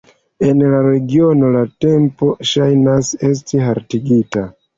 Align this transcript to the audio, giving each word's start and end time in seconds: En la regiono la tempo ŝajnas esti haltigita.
En 0.45 0.61
la 0.69 0.77
regiono 0.85 1.51
la 1.55 1.61
tempo 1.85 2.31
ŝajnas 2.53 3.13
esti 3.29 3.63
haltigita. 3.67 4.45